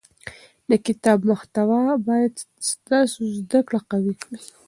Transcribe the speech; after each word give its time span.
د 0.69 0.71
کتاب 0.85 1.19
محتوا 1.29 1.81
باید 2.07 2.33
ستاسو 2.71 3.21
زده 3.37 3.59
کړه 3.67 3.79
قوي 3.91 4.13
کړي. 4.21 4.39